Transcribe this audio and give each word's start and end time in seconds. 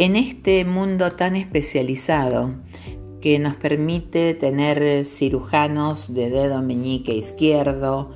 En 0.00 0.14
este 0.14 0.64
mundo 0.64 1.10
tan 1.16 1.34
especializado 1.34 2.54
que 3.20 3.40
nos 3.40 3.56
permite 3.56 4.32
tener 4.34 5.04
cirujanos 5.04 6.14
de 6.14 6.30
dedo 6.30 6.62
meñique 6.62 7.16
izquierdo, 7.16 8.12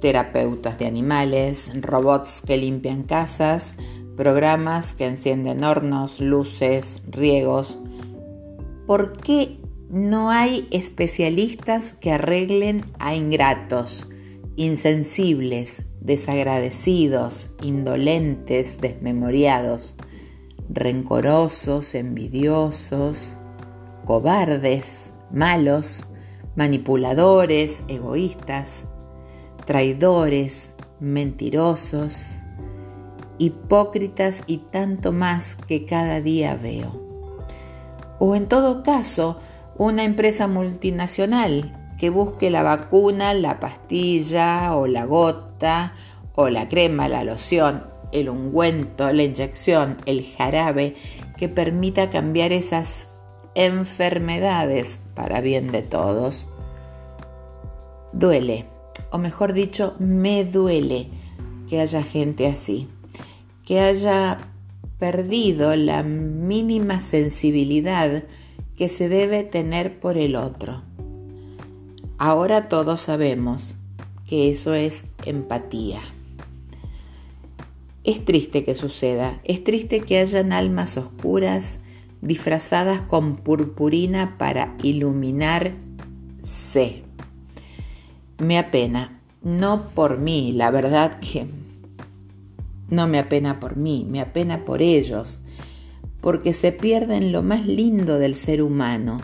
terapeutas 0.00 0.76
de 0.80 0.86
animales, 0.86 1.70
robots 1.82 2.42
que 2.44 2.56
limpian 2.56 3.04
casas, 3.04 3.76
programas 4.16 4.92
que 4.92 5.06
encienden 5.06 5.62
hornos, 5.62 6.20
luces, 6.20 7.00
riegos. 7.08 7.78
¿Por 8.88 9.12
qué 9.12 9.58
no 9.88 10.30
hay 10.30 10.66
especialistas 10.72 11.92
que 11.92 12.10
arreglen 12.10 12.86
a 12.98 13.14
ingratos, 13.14 14.08
insensibles, 14.56 15.86
desagradecidos, 16.00 17.50
indolentes, 17.62 18.80
desmemoriados, 18.80 19.94
rencorosos, 20.72 21.94
envidiosos, 21.94 23.36
cobardes, 24.04 25.12
malos, 25.32 26.06
manipuladores, 26.54 27.82
egoístas, 27.88 28.84
traidores, 29.66 30.74
mentirosos, 31.00 32.40
hipócritas 33.38 34.42
y 34.46 34.58
tanto 34.58 35.12
más 35.12 35.56
que 35.56 35.86
cada 35.86 36.20
día 36.20 36.54
veo. 36.54 37.00
O 38.18 38.36
en 38.36 38.48
todo 38.48 38.82
caso, 38.82 39.38
una 39.76 40.04
empresa 40.04 40.46
multinacional 40.46 41.94
que 41.98 42.10
busque 42.10 42.50
la 42.50 42.62
vacuna, 42.62 43.34
la 43.34 43.60
pastilla 43.60 44.76
o 44.76 44.86
la 44.86 45.04
gota 45.04 45.94
o 46.34 46.48
la 46.48 46.68
crema, 46.68 47.08
la 47.08 47.24
loción, 47.24 47.84
el 48.12 48.28
ungüento, 48.28 49.12
la 49.12 49.22
inyección, 49.22 49.98
el 50.06 50.24
jarabe 50.24 50.96
que 51.36 51.48
permita 51.48 52.10
cambiar 52.10 52.52
esas 52.52 53.08
enfermedades 53.54 55.00
para 55.14 55.40
bien 55.40 55.72
de 55.72 55.82
todos. 55.82 56.48
Duele, 58.12 58.66
o 59.10 59.18
mejor 59.18 59.52
dicho, 59.52 59.94
me 59.98 60.44
duele 60.44 61.08
que 61.68 61.80
haya 61.80 62.02
gente 62.02 62.46
así, 62.46 62.88
que 63.64 63.80
haya 63.80 64.38
perdido 64.98 65.74
la 65.76 66.02
mínima 66.02 67.00
sensibilidad 67.00 68.24
que 68.76 68.88
se 68.88 69.08
debe 69.08 69.44
tener 69.44 70.00
por 70.00 70.16
el 70.16 70.36
otro. 70.36 70.82
Ahora 72.18 72.68
todos 72.68 73.00
sabemos 73.00 73.76
que 74.26 74.50
eso 74.50 74.74
es 74.74 75.04
empatía. 75.24 76.00
Es 78.02 78.24
triste 78.24 78.64
que 78.64 78.74
suceda, 78.74 79.40
es 79.44 79.62
triste 79.62 80.00
que 80.00 80.18
hayan 80.18 80.52
almas 80.52 80.96
oscuras 80.96 81.80
disfrazadas 82.22 83.02
con 83.02 83.36
purpurina 83.36 84.38
para 84.38 84.74
iluminarse. 84.82 85.74
Me 88.38 88.58
apena, 88.58 89.20
no 89.42 89.88
por 89.88 90.18
mí, 90.18 90.52
la 90.52 90.70
verdad 90.70 91.20
que 91.20 91.46
no 92.88 93.06
me 93.06 93.18
apena 93.18 93.60
por 93.60 93.76
mí, 93.76 94.06
me 94.08 94.20
apena 94.20 94.64
por 94.64 94.80
ellos, 94.80 95.42
porque 96.22 96.54
se 96.54 96.72
pierden 96.72 97.32
lo 97.32 97.42
más 97.42 97.66
lindo 97.66 98.18
del 98.18 98.34
ser 98.34 98.62
humano, 98.62 99.20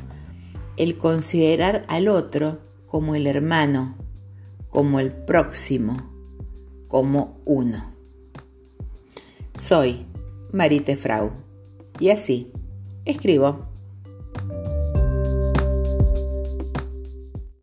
el 0.77 0.99
considerar 0.99 1.87
al 1.89 2.09
otro 2.09 2.61
como 2.87 3.15
el 3.15 3.27
hermano, 3.27 3.97
como 4.69 5.01
el 5.01 5.13
próximo, 5.13 5.97
como 6.89 7.41
uno. 7.47 7.96
Soy 9.57 10.05
Marite 10.53 10.97
Frau 10.97 11.33
y 11.99 12.11
así 12.11 12.53
escribo. 13.07 13.76